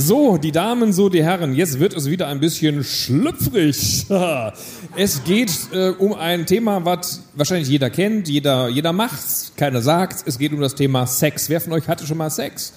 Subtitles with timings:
[0.00, 4.06] So, die Damen, so die Herren, jetzt wird es wieder ein bisschen schlüpfrig.
[4.96, 10.22] Es geht äh, um ein Thema, was wahrscheinlich jeder kennt, jeder, jeder macht's, keiner sagt's.
[10.24, 11.50] Es geht um das Thema Sex.
[11.50, 12.72] Wer von euch hatte schon mal Sex?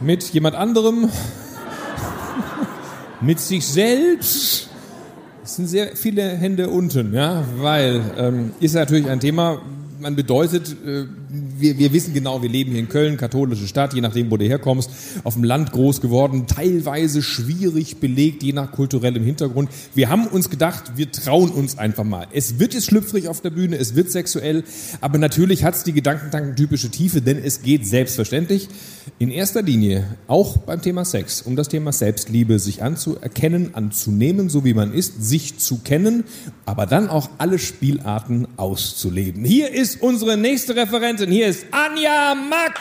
[0.00, 1.08] Mit jemand anderem?
[3.20, 4.68] Mit sich selbst?
[5.44, 9.62] Es sind sehr viele Hände unten, ja, weil ähm, ist natürlich ein Thema,
[10.00, 11.04] man bedeutet, äh,
[11.58, 14.44] wir, wir wissen genau, wir leben hier in Köln, katholische Stadt, je nachdem, wo du
[14.44, 14.90] herkommst,
[15.24, 19.70] auf dem Land groß geworden, teilweise schwierig belegt, je nach kulturellem Hintergrund.
[19.94, 22.26] Wir haben uns gedacht, wir trauen uns einfach mal.
[22.32, 24.64] Es wird jetzt schlüpfrig auf der Bühne, es wird sexuell,
[25.00, 28.68] aber natürlich hat es die gedankentanken-typische Tiefe, denn es geht selbstverständlich
[29.18, 34.64] in erster Linie auch beim Thema Sex um das Thema Selbstliebe, sich anzuerkennen, anzunehmen, so
[34.64, 36.24] wie man ist, sich zu kennen,
[36.64, 39.44] aber dann auch alle Spielarten auszuleben.
[39.44, 42.78] Hier ist unsere nächste Referentin, hier ist Anja Mack.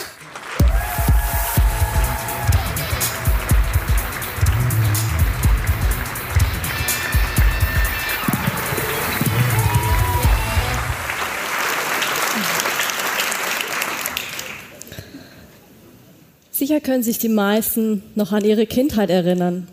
[16.51, 19.67] Sicher können sich die meisten noch an ihre Kindheit erinnern.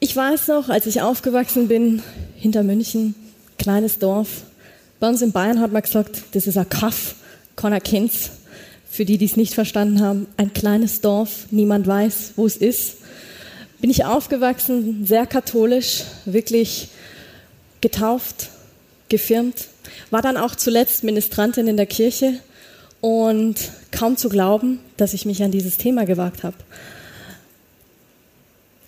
[0.00, 2.02] Ich weiß noch, als ich aufgewachsen bin,
[2.36, 3.14] hinter München,
[3.58, 4.42] kleines Dorf.
[5.00, 7.14] Bei uns in Bayern hat man gesagt, das ist ein Kaff,
[7.56, 8.30] keiner kennt's.
[8.90, 12.96] Für die, die es nicht verstanden haben, ein kleines Dorf, niemand weiß, wo es ist.
[13.80, 16.88] Bin ich aufgewachsen, sehr katholisch, wirklich
[17.80, 18.48] getauft,
[19.08, 19.68] gefirmt,
[20.10, 22.40] war dann auch zuletzt Ministrantin in der Kirche
[23.00, 23.56] und
[23.92, 26.56] kaum zu glauben, dass ich mich an dieses Thema gewagt habe.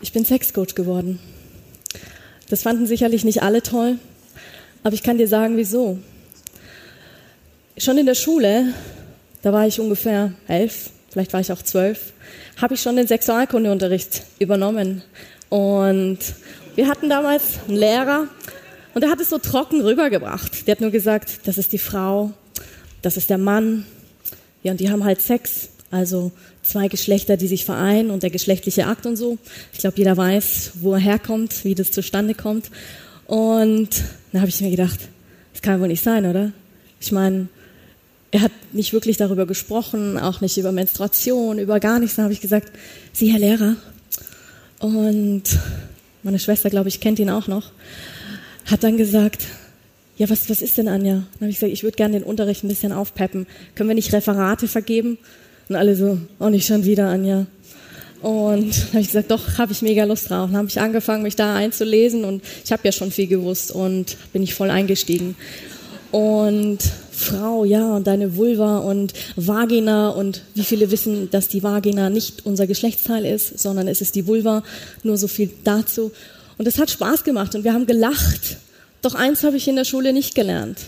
[0.01, 1.21] Ich bin Sexcoach geworden.
[2.49, 3.99] Das fanden sicherlich nicht alle toll,
[4.83, 5.99] aber ich kann dir sagen, wieso.
[7.77, 8.75] Schon in der Schule,
[9.43, 12.13] da war ich ungefähr elf, vielleicht war ich auch zwölf,
[12.61, 15.03] habe ich schon den Sexualkundeunterricht übernommen.
[15.49, 16.19] Und
[16.77, 18.29] wir hatten damals einen Lehrer
[18.95, 20.67] und der hat es so trocken rübergebracht.
[20.67, 22.33] Der hat nur gesagt, das ist die Frau,
[23.03, 23.87] das ist der Mann,
[24.63, 26.33] ja, und die haben halt Sex, also
[26.63, 29.39] zwei Geschlechter, die sich vereinen und der geschlechtliche Akt und so.
[29.73, 32.71] Ich glaube, jeder weiß, wo er herkommt, wie das zustande kommt.
[33.31, 33.91] Und
[34.33, 34.99] da habe ich mir gedacht,
[35.53, 36.51] das kann wohl nicht sein, oder?
[37.01, 37.47] Ich meine,
[38.33, 42.17] er hat nicht wirklich darüber gesprochen, auch nicht über Menstruation, über gar nichts.
[42.17, 42.73] Dann habe ich gesagt,
[43.13, 43.77] Sie, Herr Lehrer.
[44.81, 45.45] Und
[46.25, 47.71] meine Schwester, glaube ich, kennt ihn auch noch,
[48.67, 49.47] hat dann gesagt,
[50.19, 51.15] ja, was, was ist denn, Anja?
[51.15, 53.47] Dann habe ich gesagt, ich würde gerne den Unterricht ein bisschen aufpeppen.
[53.77, 55.19] Können wir nicht Referate vergeben?
[55.69, 57.47] Und alle so, oh, nicht schon wieder, Anja.
[58.23, 60.51] Und habe ich gesagt, doch, habe ich mega Lust drauf.
[60.51, 64.17] Dann habe ich angefangen, mich da einzulesen und ich habe ja schon viel gewusst und
[64.33, 65.37] bin ich voll eingestiegen.
[66.13, 66.79] Und
[67.13, 72.45] Frau, ja, und deine Vulva und Vagina und wie viele wissen, dass die Vagina nicht
[72.45, 74.63] unser Geschlechtsteil ist, sondern es ist die Vulva.
[75.03, 76.11] Nur so viel dazu.
[76.59, 78.59] Und es hat Spaß gemacht und wir haben gelacht
[79.03, 80.79] doch eins habe ich in der Schule nicht gelernt.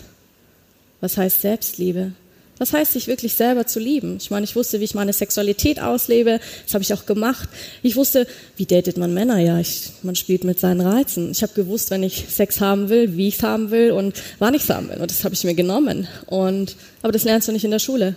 [1.01, 2.13] Was heißt Selbstliebe?
[2.59, 4.17] Was heißt, sich wirklich selber zu lieben?
[4.21, 6.39] Ich meine, ich wusste, wie ich meine Sexualität auslebe.
[6.63, 7.49] Das habe ich auch gemacht.
[7.81, 8.27] Ich wusste,
[8.57, 9.39] wie datet man Männer?
[9.39, 11.31] Ja, ich, man spielt mit seinen Reizen.
[11.31, 14.53] Ich habe gewusst, wenn ich Sex haben will, wie ich es haben will und wann
[14.53, 14.97] ich es haben will.
[14.97, 16.07] Und das habe ich mir genommen.
[16.27, 18.15] Und, aber das lernst du nicht in der Schule.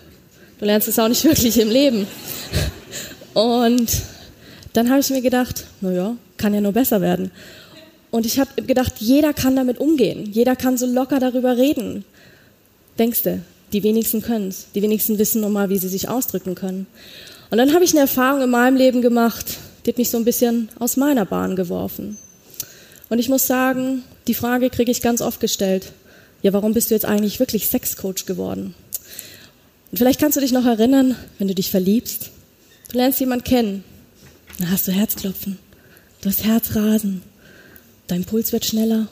[0.58, 2.06] Du lernst es auch nicht wirklich im Leben.
[3.32, 3.90] Und
[4.74, 7.30] dann habe ich mir gedacht, na ja, kann ja nur besser werden.
[8.10, 10.30] Und ich habe gedacht, jeder kann damit umgehen.
[10.30, 12.04] Jeder kann so locker darüber reden.
[12.98, 13.40] Denkst du?
[13.76, 14.68] Die wenigsten können es.
[14.74, 16.86] Die wenigsten wissen nochmal, wie sie sich ausdrücken können.
[17.50, 20.24] Und dann habe ich eine Erfahrung in meinem Leben gemacht, die hat mich so ein
[20.24, 22.16] bisschen aus meiner Bahn geworfen.
[23.10, 25.92] Und ich muss sagen, die Frage kriege ich ganz oft gestellt.
[26.40, 28.74] Ja, warum bist du jetzt eigentlich wirklich Sexcoach geworden?
[29.90, 32.30] Und vielleicht kannst du dich noch erinnern, wenn du dich verliebst.
[32.90, 33.84] Du lernst jemanden kennen.
[34.58, 35.58] Dann hast du Herzklopfen.
[36.22, 37.20] Du hast Herzrasen
[38.06, 39.08] dein Puls wird schneller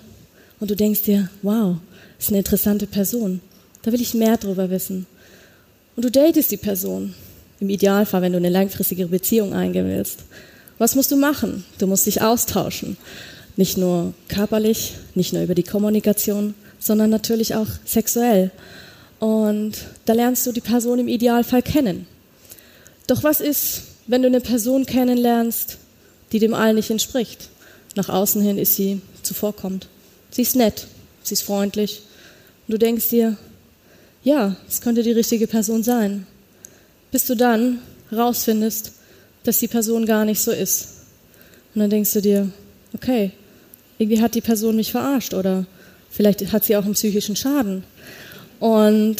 [0.60, 1.76] und du denkst dir, wow,
[2.18, 3.40] ist eine interessante Person.
[3.84, 5.06] Da will ich mehr drüber wissen.
[5.94, 7.14] Und du datest die Person.
[7.60, 10.20] Im Idealfall, wenn du eine langfristige Beziehung eingehen willst.
[10.78, 11.64] Was musst du machen?
[11.78, 12.96] Du musst dich austauschen.
[13.56, 18.50] Nicht nur körperlich, nicht nur über die Kommunikation, sondern natürlich auch sexuell.
[19.20, 19.74] Und
[20.06, 22.06] da lernst du die Person im Idealfall kennen.
[23.06, 25.78] Doch was ist, wenn du eine Person kennenlernst,
[26.32, 27.48] die dem allen nicht entspricht?
[27.94, 29.88] Nach außen hin ist sie zuvorkommt.
[30.30, 30.86] Sie ist nett,
[31.22, 32.02] sie ist freundlich.
[32.66, 33.36] Und du denkst dir,
[34.24, 36.26] ja, es könnte die richtige Person sein.
[37.12, 37.78] Bis du dann
[38.10, 38.92] herausfindest,
[39.44, 40.88] dass die Person gar nicht so ist.
[41.74, 42.50] Und dann denkst du dir,
[42.94, 43.32] okay,
[43.98, 45.66] irgendwie hat die Person mich verarscht oder
[46.10, 47.84] vielleicht hat sie auch einen psychischen Schaden.
[48.60, 49.16] Und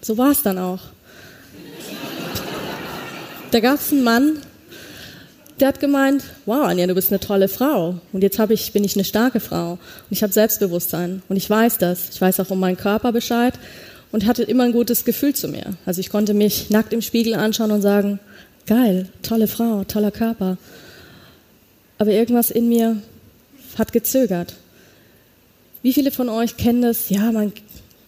[0.00, 0.80] so war es dann auch.
[3.50, 4.38] da gab es einen Mann,
[5.60, 7.98] der hat gemeint, wow, Anja, du bist eine tolle Frau.
[8.12, 9.72] Und jetzt hab ich, bin ich eine starke Frau.
[9.72, 11.22] Und ich habe Selbstbewusstsein.
[11.28, 12.10] Und ich weiß das.
[12.10, 13.54] Ich weiß auch um meinen Körper Bescheid.
[14.12, 15.76] Und hatte immer ein gutes Gefühl zu mir.
[15.86, 18.20] Also ich konnte mich nackt im Spiegel anschauen und sagen,
[18.66, 20.58] geil, tolle Frau, toller Körper.
[21.98, 22.98] Aber irgendwas in mir
[23.78, 24.54] hat gezögert.
[25.82, 27.08] Wie viele von euch kennen das?
[27.08, 27.52] Ja, man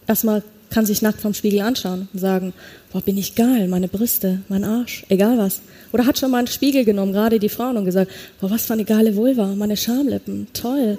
[0.07, 2.53] erstmal kann sich nackt vom Spiegel anschauen und sagen,
[2.91, 5.61] boah, bin ich geil, meine Brüste, mein Arsch, egal was.
[5.91, 8.73] Oder hat schon mal einen Spiegel genommen, gerade die Frauen, und gesagt, boah, was für
[8.73, 10.97] eine geile Vulva, meine Schamlippen, toll.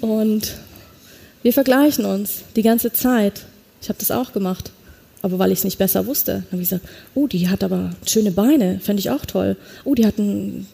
[0.00, 0.54] Und
[1.42, 3.42] wir vergleichen uns die ganze Zeit.
[3.80, 4.70] Ich habe das auch gemacht.
[5.22, 6.84] Aber weil ich es nicht besser wusste, habe ich gesagt,
[7.14, 9.56] oh, die hat aber schöne Beine, fände ich auch toll.
[9.84, 10.66] Oh, die hat ein,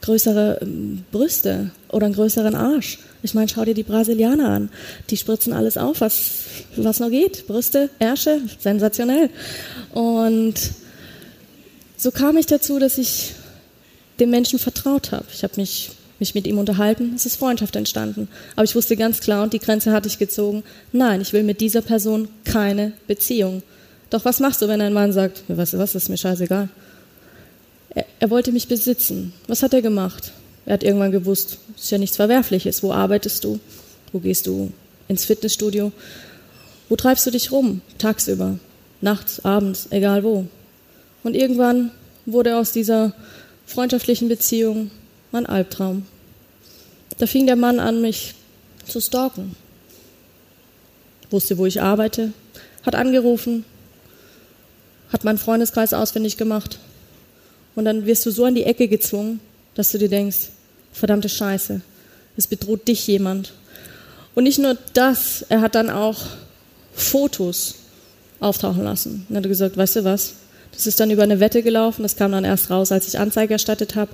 [0.00, 2.98] größere ähm, Brüste oder einen größeren Arsch.
[3.22, 4.70] Ich meine, schau dir die Brasilianer an.
[5.10, 6.30] Die spritzen alles auf, was,
[6.76, 7.46] was noch geht.
[7.46, 9.30] Brüste, Ärsche, sensationell.
[9.92, 10.54] Und
[11.96, 13.32] so kam ich dazu, dass ich
[14.20, 15.26] dem Menschen vertraut habe.
[15.32, 17.12] Ich habe mich, mich mit ihm unterhalten.
[17.14, 18.28] Es ist Freundschaft entstanden.
[18.56, 20.62] Aber ich wusste ganz klar, und die Grenze hatte ich gezogen,
[20.92, 23.62] nein, ich will mit dieser Person keine Beziehung.
[24.08, 26.68] Doch was machst du, wenn ein Mann sagt, was, was ist mir scheißegal?
[27.90, 29.32] Er, er wollte mich besitzen.
[29.46, 30.32] Was hat er gemacht?
[30.66, 32.82] Er hat irgendwann gewusst, es ist ja nichts Verwerfliches.
[32.82, 33.60] Wo arbeitest du?
[34.12, 34.72] Wo gehst du
[35.08, 35.92] ins Fitnessstudio?
[36.88, 37.80] Wo treibst du dich rum?
[37.98, 38.58] Tagsüber,
[39.00, 40.46] nachts, abends, egal wo.
[41.22, 41.90] Und irgendwann
[42.26, 43.12] wurde aus dieser
[43.66, 44.90] freundschaftlichen Beziehung
[45.32, 46.06] mein Albtraum.
[47.18, 48.34] Da fing der Mann an, mich
[48.86, 49.54] zu stalken.
[51.30, 52.32] Wusste, wo ich arbeite,
[52.84, 53.64] hat angerufen,
[55.12, 56.78] hat meinen Freundeskreis ausfindig gemacht.
[57.80, 59.40] Und dann wirst du so an die Ecke gezwungen,
[59.74, 60.50] dass du dir denkst,
[60.92, 61.80] verdammte Scheiße,
[62.36, 63.54] es bedroht dich jemand.
[64.34, 66.18] Und nicht nur das, er hat dann auch
[66.92, 67.76] Fotos
[68.38, 69.24] auftauchen lassen.
[69.26, 70.34] Und er hat gesagt, weißt du was,
[70.72, 73.54] das ist dann über eine Wette gelaufen, das kam dann erst raus, als ich Anzeige
[73.54, 74.10] erstattet habe,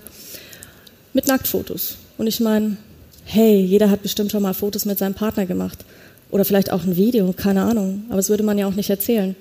[1.13, 1.97] mit Nacktfotos.
[2.19, 2.77] Und ich meine,
[3.25, 5.85] hey, jeder hat bestimmt schon mal Fotos mit seinem Partner gemacht.
[6.31, 8.05] Oder vielleicht auch ein Video, keine Ahnung.
[8.11, 9.35] Aber das würde man ja auch nicht erzählen.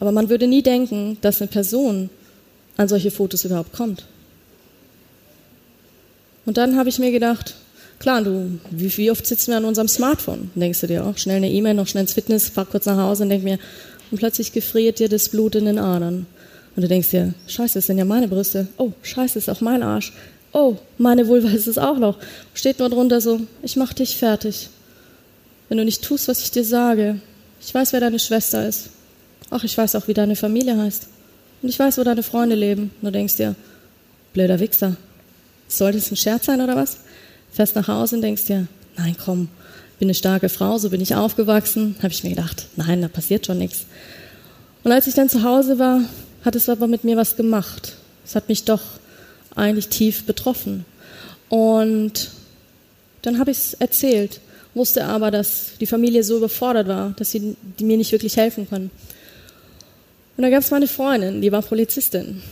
[0.00, 2.10] Aber man würde nie denken, dass eine Person
[2.76, 4.04] an solche Fotos überhaupt kommt.
[6.46, 7.54] Und dann habe ich mir gedacht,
[7.98, 10.50] klar, du, wie, wie, oft sitzen wir an unserem Smartphone?
[10.54, 13.24] denkst du dir auch, schnell eine E-Mail, noch schnell ins Fitness, fahr kurz nach Hause
[13.24, 13.58] und denk mir,
[14.10, 16.26] und plötzlich gefriert dir das Blut in den Adern.
[16.74, 18.66] Und du denkst dir, scheiße, das sind ja meine Brüste.
[18.78, 20.12] Oh, scheiße, das ist auch mein Arsch.
[20.52, 22.18] Oh, meine Vulva ist es auch noch.
[22.54, 24.68] Steht nur drunter so, ich mach dich fertig.
[25.68, 27.20] Wenn du nicht tust, was ich dir sage.
[27.60, 28.90] Ich weiß, wer deine Schwester ist.
[29.50, 31.06] Ach, ich weiß auch, wie deine Familie heißt.
[31.62, 32.90] Und ich weiß, wo deine Freunde leben.
[33.00, 33.54] Und du denkst dir,
[34.32, 34.96] blöder Wichser.
[35.68, 36.98] Soll das ein Scherz sein oder was?
[37.52, 38.66] Fährst nach Hause und denkst dir,
[38.96, 39.48] nein, komm,
[39.98, 41.96] bin eine starke Frau, so bin ich aufgewachsen.
[41.98, 43.84] Habe ich mir gedacht, nein, da passiert schon nichts.
[44.82, 46.00] Und als ich dann zu Hause war,
[46.44, 47.96] hat es aber mit mir was gemacht.
[48.24, 48.80] Es hat mich doch
[49.54, 50.84] eigentlich tief betroffen.
[51.48, 52.30] Und
[53.22, 54.40] dann habe ich es erzählt,
[54.74, 58.90] wusste aber, dass die Familie so überfordert war, dass sie mir nicht wirklich helfen können.
[60.36, 62.42] Und da gab es meine Freundin, die war Polizistin.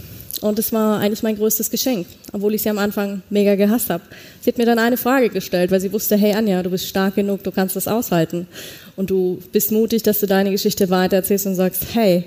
[0.41, 4.05] Und es war eigentlich mein größtes Geschenk, obwohl ich sie am Anfang mega gehasst habe.
[4.41, 7.17] Sie hat mir dann eine Frage gestellt, weil sie wusste, hey Anja, du bist stark
[7.17, 8.47] genug, du kannst das aushalten.
[8.95, 12.25] Und du bist mutig, dass du deine Geschichte weitererzählst und sagst, hey,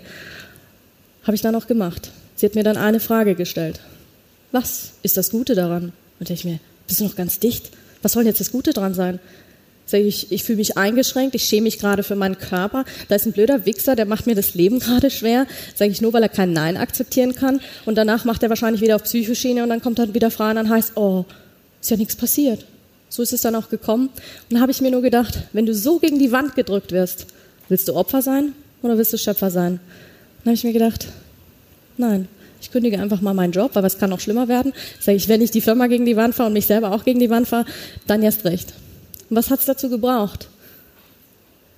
[1.24, 2.12] habe ich dann auch gemacht.
[2.36, 3.80] Sie hat mir dann eine Frage gestellt.
[4.52, 5.94] Was ist das Gute daran?
[6.20, 7.70] Und ich mir, bist du noch ganz dicht?
[8.02, 9.20] Was soll jetzt das Gute dran sein?
[9.92, 12.86] Sag ich, ich fühle mich eingeschränkt, ich schäme mich gerade für meinen Körper.
[13.10, 15.48] Da ist ein blöder Wichser, der macht mir das Leben gerade schwer.
[15.76, 17.60] Sage ich nur, weil er kein Nein akzeptieren kann.
[17.86, 20.56] Und danach macht er wahrscheinlich wieder auf Psychoschiene und dann kommt er wieder frei und
[20.56, 21.26] dann heißt, oh,
[21.82, 22.66] ist ja nichts passiert.
[23.10, 24.08] So ist es dann auch gekommen.
[24.08, 27.26] Und dann habe ich mir nur gedacht, wenn du so gegen die Wand gedrückt wirst,
[27.68, 29.82] willst du Opfer sein oder willst du Schöpfer sein?
[30.46, 31.08] Dann habe ich mir gedacht,
[31.98, 32.30] nein,
[32.62, 34.72] ich kündige einfach mal meinen Job, weil es kann noch schlimmer werden.
[35.02, 37.20] Sage ich, wenn ich die Firma gegen die Wand fahre und mich selber auch gegen
[37.20, 37.66] die Wand fahre,
[38.08, 38.74] dann erst recht.
[39.32, 40.50] Und was hat es dazu gebraucht?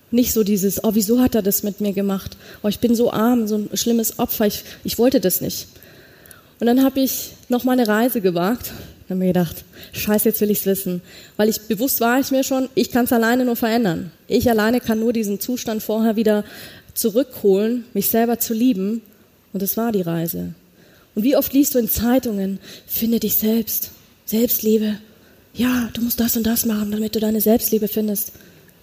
[0.10, 2.36] Nicht so dieses, oh, wieso hat er das mit mir gemacht?
[2.64, 5.68] Oh, ich bin so arm, so ein schlimmes Opfer, ich, ich wollte das nicht.
[6.60, 8.68] Und dann habe ich noch mal eine Reise gewagt.
[9.08, 11.02] Dann habe mir gedacht, scheiße, jetzt will ich's wissen.
[11.38, 14.12] Weil ich bewusst war ich mir schon, ich kann es alleine nur verändern.
[14.28, 16.46] Ich alleine kann nur diesen Zustand vorher wieder
[16.96, 19.04] zurückholen, mich selber zu lieben.
[19.52, 20.56] Und das war die Reise.
[21.14, 22.58] Und wie oft liest du in Zeitungen,
[22.88, 23.92] finde dich selbst,
[24.26, 24.96] Selbstliebe.
[25.56, 28.32] Ja, du musst das und das machen, damit du deine Selbstliebe findest.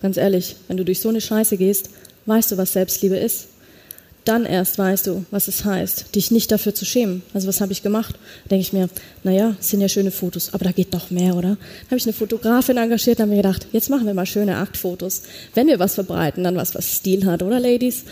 [0.03, 1.91] Ganz ehrlich, wenn du durch so eine Scheiße gehst,
[2.27, 3.49] weißt du, was Selbstliebe ist.
[4.25, 7.23] dann erst weißt du, was es heißt, dich nicht dafür zu schämen.
[7.33, 8.17] Also was habe ich gemacht?
[8.50, 8.89] Denke ich mir,
[9.25, 11.49] naja, es sind ja schöne Fotos, aber da geht noch mehr, oder?
[11.49, 14.59] Dann habe ich eine Fotografin engagiert und habe mir gedacht, jetzt machen wir mal schöne
[14.59, 15.23] Aktfotos.
[15.55, 18.05] Wenn wir was verbreiten, dann was, was Stil hat, oder Ladies?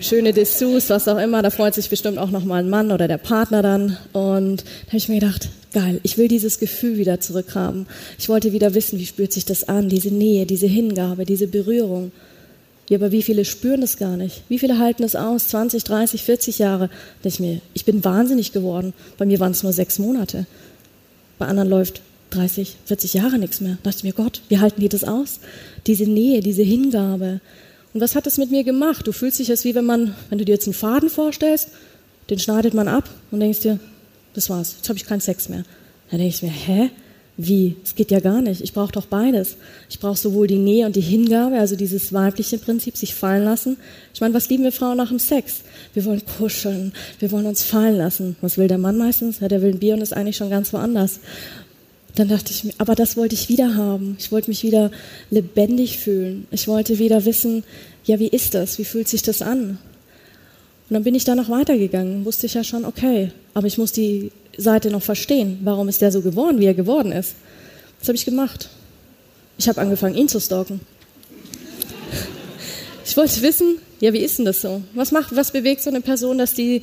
[0.00, 3.08] Schöne Dessous, was auch immer, da freut sich bestimmt auch noch mal ein Mann oder
[3.08, 3.96] der Partner dann.
[4.12, 7.86] Und da habe ich mir gedacht, geil, ich will dieses Gefühl wieder zurückhaben.
[8.18, 12.12] Ich wollte wieder wissen, wie spürt sich das an, diese Nähe, diese Hingabe, diese Berührung.
[12.88, 14.40] Ja, aber wie viele spüren das gar nicht?
[14.48, 15.48] Wie viele halten das aus?
[15.48, 16.88] 20, 30, 40 Jahre?
[17.20, 18.94] Da ich mir, ich bin wahnsinnig geworden.
[19.18, 20.46] Bei mir waren es nur sechs Monate.
[21.38, 23.76] Bei anderen läuft 30, 40 Jahre nichts mehr.
[23.82, 25.40] Da dachte ich mir, Gott, wie halten die das aus?
[25.86, 27.42] Diese Nähe, diese Hingabe.
[27.92, 29.06] Und was hat das mit mir gemacht?
[29.06, 31.68] Du fühlst dich jetzt wie wenn man, wenn du dir jetzt einen Faden vorstellst,
[32.30, 33.78] den schneidet man ab und denkst dir,
[34.36, 35.64] das war's, jetzt habe ich keinen Sex mehr.
[36.10, 36.90] Dann denke ich mir, hä?
[37.38, 37.76] Wie?
[37.84, 38.62] Es geht ja gar nicht.
[38.62, 39.56] Ich brauche doch beides.
[39.90, 43.76] Ich brauche sowohl die Nähe und die Hingabe, also dieses weibliche Prinzip, sich fallen lassen.
[44.14, 45.60] Ich meine, was lieben wir Frauen nach dem Sex?
[45.92, 48.36] Wir wollen kuscheln, wir wollen uns fallen lassen.
[48.40, 49.40] Was will der Mann meistens?
[49.40, 51.20] Ja, der will ein Bier und ist eigentlich schon ganz woanders.
[52.14, 54.16] Dann dachte ich mir, aber das wollte ich wieder haben.
[54.18, 54.90] Ich wollte mich wieder
[55.30, 56.46] lebendig fühlen.
[56.50, 57.64] Ich wollte wieder wissen,
[58.04, 58.78] ja, wie ist das?
[58.78, 59.78] Wie fühlt sich das an?
[60.88, 62.24] Und dann bin ich da noch weitergegangen.
[62.24, 65.58] Wusste ich ja schon, okay, aber ich muss die Seite noch verstehen.
[65.64, 67.34] Warum ist der so geworden, wie er geworden ist?
[67.98, 68.68] Was habe ich gemacht?
[69.58, 70.80] Ich habe angefangen, ihn zu stalken.
[73.04, 74.82] Ich wollte wissen, ja, wie ist denn das so?
[74.94, 76.82] Was macht, was bewegt so eine Person, dass die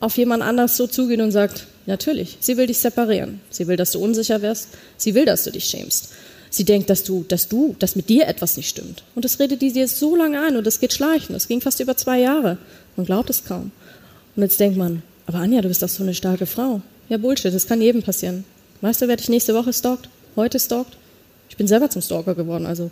[0.00, 3.40] auf jemand anders so zugeht und sagt, natürlich, sie will dich separieren.
[3.50, 4.68] Sie will, dass du unsicher wirst.
[4.96, 6.10] Sie will, dass du dich schämst.
[6.50, 9.02] Sie denkt, dass du, dass du, dass mit dir etwas nicht stimmt.
[9.14, 11.34] Und das redet die dir so lange ein und das geht schleichen.
[11.34, 12.58] Das ging fast über zwei Jahre.
[12.98, 13.70] Man glaubt es kaum.
[14.34, 16.82] Und jetzt denkt man, aber Anja, du bist doch so eine starke Frau.
[17.08, 18.44] Ja, Bullshit, das kann jedem passieren.
[18.80, 20.08] Weißt du, wer dich nächste Woche stalkt?
[20.34, 20.96] Heute stalkt?
[21.48, 22.66] Ich bin selber zum Stalker geworden.
[22.66, 22.90] Also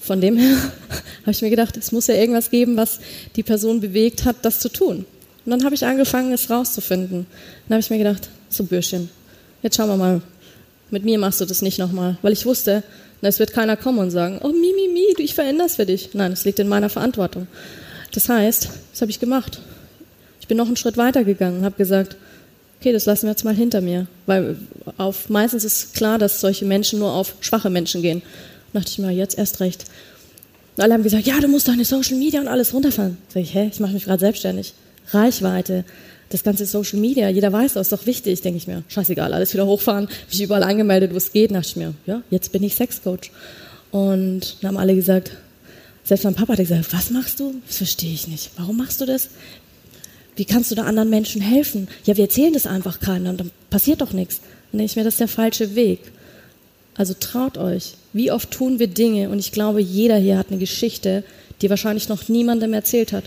[0.00, 0.56] von dem her
[1.22, 3.00] habe ich mir gedacht, es muss ja irgendwas geben, was
[3.34, 5.04] die Person bewegt hat, das zu tun.
[5.44, 7.26] Und dann habe ich angefangen, es rauszufinden.
[7.66, 9.10] Dann habe ich mir gedacht, so Bürschchen,
[9.64, 10.22] jetzt schauen wir mal,
[10.90, 12.16] mit mir machst du das nicht nochmal.
[12.22, 12.84] Weil ich wusste,
[13.22, 16.10] es wird keiner kommen und sagen, oh Mimi, mi, mi, ich verändere es für dich.
[16.14, 17.48] Nein, es liegt in meiner Verantwortung.
[18.12, 19.60] Das heißt, was habe ich gemacht?
[20.40, 22.16] Ich bin noch einen Schritt weiter gegangen, habe gesagt,
[22.80, 24.06] okay, das lassen wir jetzt mal hinter mir.
[24.26, 24.56] Weil
[24.96, 28.22] auf, meistens ist klar, dass solche Menschen nur auf schwache Menschen gehen.
[28.72, 29.84] Da dachte ich mir, jetzt erst recht.
[30.76, 33.18] Und alle haben gesagt, ja, du musst deine Social Media und alles runterfahren.
[33.28, 34.74] Sag ich, hä, ich mache mich gerade selbstständig.
[35.10, 35.84] Reichweite,
[36.30, 38.82] das ganze Social Media, jeder weiß das, ist doch wichtig, denke ich mir.
[38.88, 42.52] Scheißegal, alles wieder hochfahren, mich überall angemeldet, wo es geht, dachte ich mir, ja, jetzt
[42.52, 43.30] bin ich Sexcoach.
[43.90, 45.32] Und dann haben alle gesagt,
[46.08, 47.54] selbst mein Papa hat gesagt, was machst du?
[47.66, 48.50] Das verstehe ich nicht.
[48.56, 49.28] Warum machst du das?
[50.36, 51.86] Wie kannst du da anderen Menschen helfen?
[52.06, 54.40] Ja, wir erzählen das einfach keiner dann passiert doch nichts.
[54.72, 56.00] Dann denke ich mir, das ist der falsche Weg.
[56.94, 57.92] Also traut euch.
[58.14, 61.24] Wie oft tun wir Dinge und ich glaube, jeder hier hat eine Geschichte,
[61.60, 63.24] die wahrscheinlich noch niemandem erzählt hat.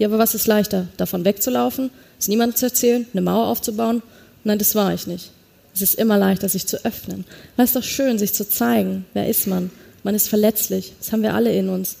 [0.00, 0.88] Ja, aber was ist leichter?
[0.96, 4.02] Davon wegzulaufen, es niemandem zu erzählen, eine Mauer aufzubauen?
[4.42, 5.30] Nein, das war ich nicht.
[5.72, 7.26] Es ist immer leichter, sich zu öffnen.
[7.56, 9.04] Es ist doch schön, sich zu zeigen.
[9.14, 9.70] Wer ist man?
[10.02, 10.94] Man ist verletzlich.
[10.98, 11.98] Das haben wir alle in uns.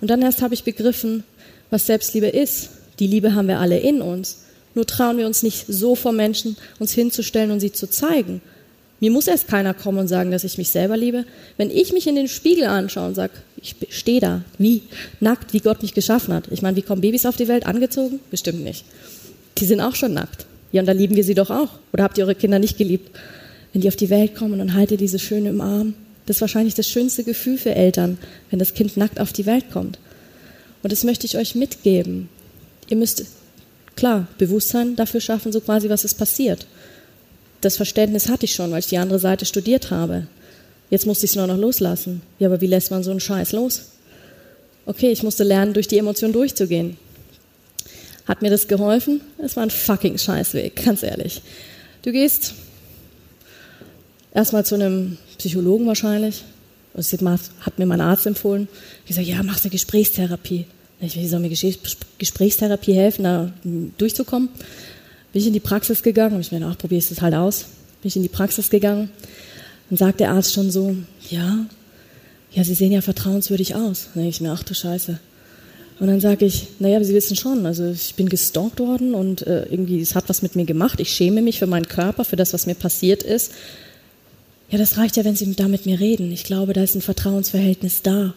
[0.00, 1.24] Und dann erst habe ich begriffen,
[1.70, 2.70] was Selbstliebe ist.
[2.98, 4.44] Die Liebe haben wir alle in uns.
[4.74, 8.40] Nur trauen wir uns nicht so vor Menschen uns hinzustellen und sie zu zeigen.
[9.00, 11.24] Mir muss erst keiner kommen und sagen, dass ich mich selber liebe.
[11.56, 14.82] Wenn ich mich in den Spiegel anschaue und sage, ich stehe da, wie
[15.20, 16.48] nackt, wie Gott mich geschaffen hat.
[16.50, 18.20] Ich meine, wie kommen Babys auf die Welt angezogen?
[18.30, 18.84] Bestimmt nicht.
[19.58, 20.44] Die sind auch schon nackt.
[20.72, 21.70] Ja, und da lieben wir sie doch auch.
[21.92, 23.16] Oder habt ihr eure Kinder nicht geliebt?
[23.72, 25.94] Wenn die auf die Welt kommen und dann haltet ihr diese Schöne im Arm.
[26.30, 28.16] Das ist wahrscheinlich das schönste Gefühl für Eltern,
[28.50, 29.98] wenn das Kind nackt auf die Welt kommt.
[30.80, 32.28] Und das möchte ich euch mitgeben.
[32.88, 33.24] Ihr müsst,
[33.96, 36.68] klar, Bewusstsein dafür schaffen, so quasi, was ist passiert.
[37.62, 40.28] Das Verständnis hatte ich schon, weil ich die andere Seite studiert habe.
[40.88, 42.22] Jetzt musste ich es nur noch loslassen.
[42.38, 43.86] Ja, aber wie lässt man so einen Scheiß los?
[44.86, 46.96] Okay, ich musste lernen, durch die Emotion durchzugehen.
[48.26, 49.20] Hat mir das geholfen?
[49.38, 51.42] Es war ein fucking Scheißweg, ganz ehrlich.
[52.02, 52.54] Du gehst
[54.34, 56.44] erstmal zu einem Psychologen wahrscheinlich.
[56.94, 58.68] Das hat mir mein Arzt empfohlen.
[59.06, 60.66] Ich sage, ja, mach eine Gesprächstherapie.
[61.00, 61.50] Ich wie soll mir
[62.18, 63.52] Gesprächstherapie helfen, da
[63.96, 64.48] durchzukommen?
[65.32, 67.66] Bin ich in die Praxis gegangen, habe ich mir gedacht, probiere ich das halt aus.
[68.02, 69.10] Bin ich in die Praxis gegangen,
[69.88, 70.96] dann sagt der Arzt schon so,
[71.30, 71.66] ja,
[72.52, 74.08] ja, Sie sehen ja vertrauenswürdig aus.
[74.14, 75.18] Dann denke ich mir, ach du Scheiße.
[76.00, 79.66] Und dann sage ich, naja, Sie wissen schon, also ich bin gestalkt worden und äh,
[79.66, 80.98] irgendwie, es hat was mit mir gemacht.
[80.98, 83.52] Ich schäme mich für meinen Körper, für das, was mir passiert ist.
[84.70, 86.30] Ja, das reicht ja, wenn Sie da mit mir reden.
[86.32, 88.34] Ich glaube, da ist ein Vertrauensverhältnis da.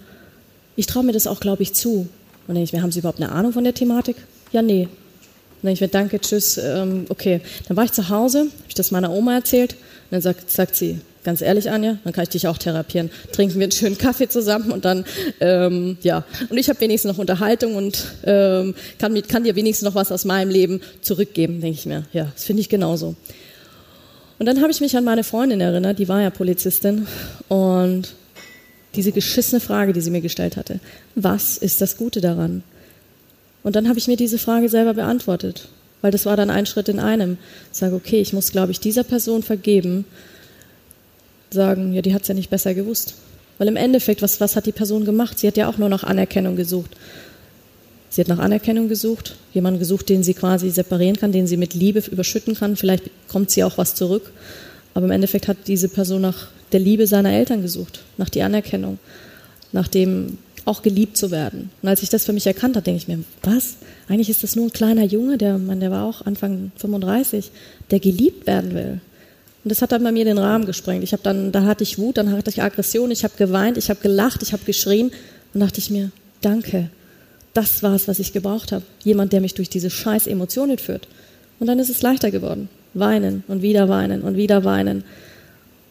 [0.75, 2.07] Ich traue mir das auch, glaube ich, zu.
[2.47, 4.17] Und denke ich mir, haben Sie überhaupt eine Ahnung von der Thematik?
[4.51, 4.83] Ja, nee.
[4.83, 7.41] Und denke ich mir, danke, tschüss, ähm, okay.
[7.67, 9.73] Dann war ich zu Hause, habe ich das meiner Oma erzählt.
[9.73, 13.09] Und dann sagt, sagt sie, Ganz ehrlich, Anja, dann kann ich dich auch therapieren.
[13.31, 15.05] Trinken wir einen schönen Kaffee zusammen und dann,
[15.39, 16.25] ähm, ja.
[16.49, 20.25] Und ich habe wenigstens noch Unterhaltung und ähm, kann, kann dir wenigstens noch was aus
[20.25, 22.03] meinem Leben zurückgeben, denke ich mir.
[22.11, 23.15] Ja, das finde ich genauso.
[24.43, 27.07] Und dann habe ich mich an meine Freundin erinnert, die war ja Polizistin
[27.47, 28.13] und
[28.93, 30.81] diese geschissene Frage, die sie mir gestellt hatte.
[31.15, 32.61] Was ist das Gute daran?
[33.63, 35.69] Und dann habe ich mir diese Frage selber beantwortet,
[36.01, 37.37] weil das war dann ein Schritt in einem.
[37.71, 40.03] Ich sage, okay, ich muss, glaube ich, dieser Person vergeben,
[41.49, 43.13] sagen, ja, die hat es ja nicht besser gewusst.
[43.59, 45.39] Weil im Endeffekt, was, was hat die Person gemacht?
[45.39, 46.97] Sie hat ja auch nur nach Anerkennung gesucht.
[48.13, 51.73] Sie hat nach Anerkennung gesucht, jemanden gesucht, den sie quasi separieren kann, den sie mit
[51.73, 52.75] Liebe überschütten kann.
[52.75, 54.31] Vielleicht kommt sie auch was zurück.
[54.93, 58.99] Aber im Endeffekt hat diese Person nach der Liebe seiner Eltern gesucht, nach der Anerkennung,
[59.71, 61.71] nach dem auch geliebt zu werden.
[61.81, 63.77] Und als ich das für mich erkannt habe, denke ich mir, was?
[64.07, 67.49] Eigentlich ist das nur ein kleiner Junge, der, man, der war auch Anfang 35,
[67.89, 69.01] der geliebt werden will.
[69.63, 71.03] Und das hat dann bei mir den Rahmen gesprengt.
[71.03, 73.89] Ich habe dann, da hatte ich Wut, dann hatte ich Aggression, ich habe geweint, ich
[73.89, 75.09] habe gelacht, ich habe geschrien
[75.55, 76.91] und dachte ich mir, danke.
[77.53, 78.83] Das war es, was ich gebraucht habe.
[79.03, 81.07] Jemand, der mich durch diese scheiß Emotionen führt.
[81.59, 82.69] Und dann ist es leichter geworden.
[82.93, 85.03] Weinen und wieder weinen und wieder weinen.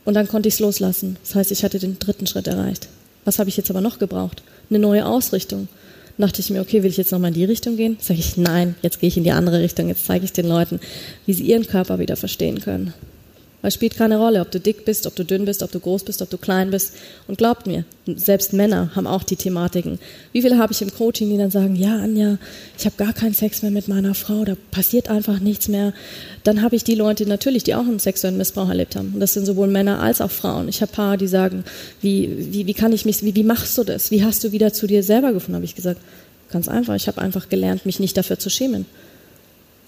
[0.04, 1.16] Und dann konnte ich es loslassen.
[1.22, 2.88] Das heißt, ich hatte den dritten Schritt erreicht.
[3.24, 4.42] Was habe ich jetzt aber noch gebraucht?
[4.68, 5.68] Eine neue Ausrichtung.
[6.18, 7.96] Dachte ich mir, okay, will ich jetzt nochmal in die Richtung gehen?
[8.00, 9.88] Sage ich, nein, jetzt gehe ich in die andere Richtung.
[9.88, 10.78] Jetzt zeige ich den Leuten,
[11.26, 12.94] wie sie ihren Körper wieder verstehen können.
[13.62, 15.78] Weil es spielt keine Rolle, ob du dick bist, ob du dünn bist, ob du
[15.78, 16.94] groß bist, ob du klein bist.
[17.28, 20.00] Und glaubt mir, selbst Männer haben auch die Thematiken.
[20.32, 22.38] Wie viele habe ich im Coaching, die dann sagen, ja, Anja,
[22.76, 25.92] ich habe gar keinen Sex mehr mit meiner Frau, da passiert einfach nichts mehr.
[26.42, 29.12] Dann habe ich die Leute natürlich, die auch einen sexuellen Missbrauch erlebt haben.
[29.14, 30.68] Und das sind sowohl Männer als auch Frauen.
[30.68, 31.62] Ich habe Paare, die sagen,
[32.00, 34.10] wie, wie, wie kann ich mich, wie, wie machst du das?
[34.10, 35.54] Wie hast du wieder zu dir selber gefunden?
[35.54, 36.00] Habe ich gesagt,
[36.50, 36.96] ganz einfach.
[36.96, 38.86] Ich habe einfach gelernt, mich nicht dafür zu schämen.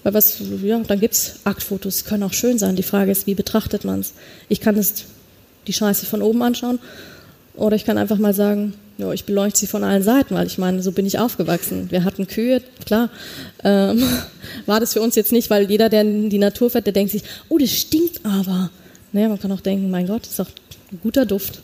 [0.05, 2.75] Weil was, ja, dann gibt's Aktfotos, können auch schön sein.
[2.75, 4.13] Die Frage ist, wie betrachtet man's?
[4.49, 5.05] Ich kann es
[5.65, 6.77] die Scheiße von oben anschauen
[7.55, 10.59] oder ich kann einfach mal sagen, ja, ich beleuchte sie von allen Seiten, weil ich
[10.59, 11.89] meine, so bin ich aufgewachsen.
[11.89, 13.09] Wir hatten Kühe, klar.
[13.63, 14.03] Ähm,
[14.67, 17.11] war das für uns jetzt nicht, weil jeder, der in die Natur fährt, der denkt
[17.11, 18.69] sich, oh, das stinkt aber.
[19.11, 20.51] Naja, man kann auch denken, mein Gott, das ist doch
[20.91, 21.61] ein guter Duft.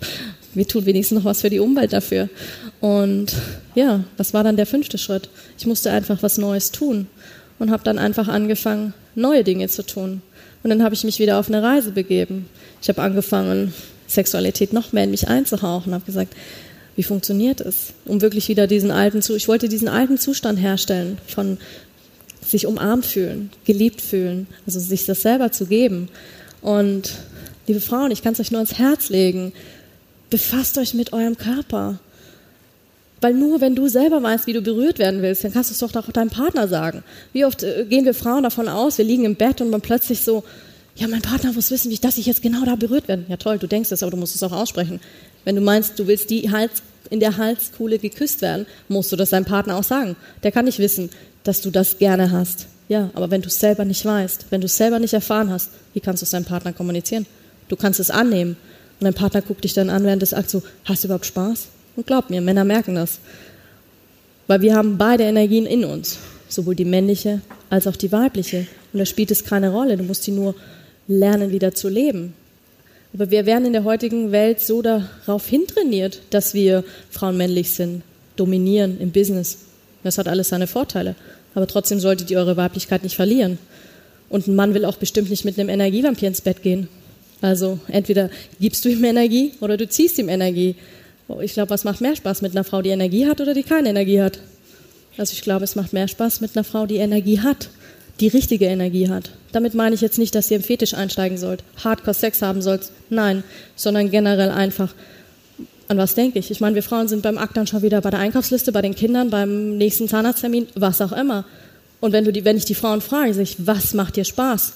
[0.55, 2.27] Wir tun wenigstens noch was für die Umwelt dafür.
[2.79, 3.33] Und
[3.75, 5.29] ja, was war dann der fünfte Schritt?
[5.59, 7.05] Ich musste einfach was Neues tun
[7.61, 10.23] und habe dann einfach angefangen, neue Dinge zu tun.
[10.63, 12.49] Und dann habe ich mich wieder auf eine Reise begeben.
[12.81, 13.71] Ich habe angefangen,
[14.07, 16.33] Sexualität noch mehr in mich einzuhauchen, habe gesagt,
[16.95, 21.19] wie funktioniert es, um wirklich wieder diesen alten Zustand, ich wollte diesen alten Zustand herstellen
[21.27, 21.59] von
[22.43, 26.09] sich umarmt fühlen, geliebt fühlen, also sich das selber zu geben.
[26.61, 27.11] Und
[27.67, 29.53] liebe Frauen, ich kann es euch nur ans Herz legen,
[30.31, 31.99] befasst euch mit eurem Körper.
[33.21, 35.79] Weil nur wenn du selber weißt, wie du berührt werden willst, dann kannst du es
[35.79, 37.03] doch auch deinem Partner sagen.
[37.33, 40.21] Wie oft äh, gehen wir Frauen davon aus, wir liegen im Bett und man plötzlich
[40.21, 40.43] so,
[40.95, 43.23] ja, mein Partner muss wissen, dass ich jetzt genau da berührt werde.
[43.29, 44.99] Ja toll, du denkst es, aber du musst es auch aussprechen.
[45.45, 49.31] Wenn du meinst, du willst die Hals, in der Halskuhle geküsst werden, musst du das
[49.31, 50.15] deinem Partner auch sagen.
[50.43, 51.09] Der kann nicht wissen,
[51.43, 52.67] dass du das gerne hast.
[52.87, 55.69] Ja, aber wenn du es selber nicht weißt, wenn du es selber nicht erfahren hast,
[55.93, 57.25] wie kannst du es deinem Partner kommunizieren?
[57.67, 58.57] Du kannst es annehmen.
[58.99, 61.67] Und dein Partner guckt dich dann an während des Akts so, hast du überhaupt Spaß?
[61.95, 63.19] Und glaubt mir, Männer merken das.
[64.47, 68.67] Weil wir haben beide Energien in uns, sowohl die männliche als auch die weibliche.
[68.93, 70.55] Und da spielt es keine Rolle, du musst sie nur
[71.07, 72.33] lernen, wieder zu leben.
[73.13, 78.03] Aber wir werden in der heutigen Welt so darauf hintrainiert, dass wir Frauen männlich sind,
[78.35, 79.59] dominieren im Business.
[80.03, 81.15] Das hat alles seine Vorteile.
[81.53, 83.57] Aber trotzdem solltet ihr eure Weiblichkeit nicht verlieren.
[84.29, 86.87] Und ein Mann will auch bestimmt nicht mit einem Energievampir ins Bett gehen.
[87.41, 90.75] Also entweder gibst du ihm Energie oder du ziehst ihm Energie.
[91.39, 93.89] Ich glaube, was macht mehr Spaß mit einer Frau, die Energie hat oder die keine
[93.89, 94.39] Energie hat?
[95.17, 97.69] Also ich glaube, es macht mehr Spaß mit einer Frau, die Energie hat,
[98.19, 99.31] die richtige Energie hat.
[99.51, 103.43] Damit meine ich jetzt nicht, dass ihr im Fetisch einsteigen sollt, Hardcore-Sex haben sollt, nein,
[103.75, 104.93] sondern generell einfach,
[105.87, 106.51] an was denke ich?
[106.51, 108.95] Ich meine, wir Frauen sind beim Akt dann schon wieder bei der Einkaufsliste, bei den
[108.95, 111.45] Kindern, beim nächsten Zahnarzttermin, was auch immer.
[111.99, 114.73] Und wenn, du die, wenn ich die Frauen frage, sage ich, was macht dir Spaß?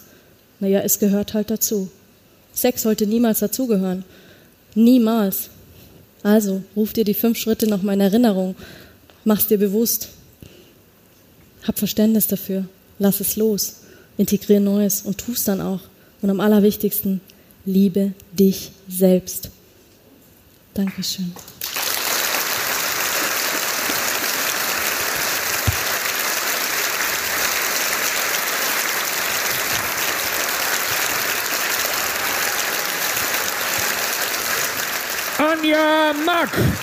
[0.59, 1.89] Naja, es gehört halt dazu.
[2.53, 4.03] Sex sollte niemals dazugehören.
[4.75, 5.49] Niemals.
[6.25, 8.55] Also ruf dir die fünf Schritte nochmal in Erinnerung,
[9.25, 10.09] mach's dir bewusst,
[11.61, 12.65] hab Verständnis dafür,
[12.97, 13.81] lass es los,
[14.17, 15.81] integriere Neues und tu es dann auch.
[16.23, 17.21] Und am allerwichtigsten,
[17.63, 19.51] liebe dich selbst.
[20.73, 21.31] Dankeschön.
[35.75, 36.74] Anja Mack.